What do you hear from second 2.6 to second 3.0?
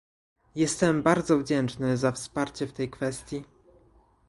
w tej